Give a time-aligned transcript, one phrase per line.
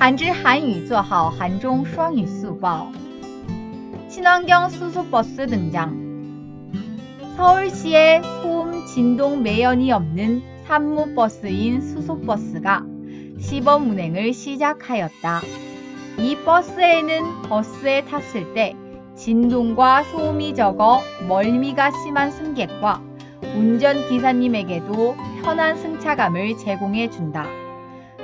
[0.00, 2.92] 한지 한유 做好한중双语速报
[4.08, 6.06] 친환경 수소버스 등장
[7.36, 12.84] 서울시에 소음 진동 매연이 없는 산무버스인 수소버스가
[13.38, 15.40] 시범 운행을 시작하였다.
[16.18, 18.74] 이 버스에는 버스에 탔을 때
[19.16, 23.02] 진동과 소음이 적어 멀미가 심한 승객과
[23.42, 27.59] 운전기사님에게도 편한 승차감을 제공해 준다.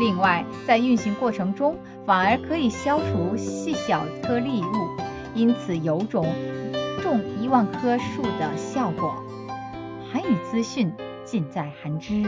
[0.00, 4.96] 另外，在运行过程中反而可以消除细小颗粒物，
[5.34, 6.26] 因此有种
[7.02, 9.14] 种一万棵树的效果。
[10.10, 10.90] 韩语资讯
[11.24, 12.24] 尽在韩知。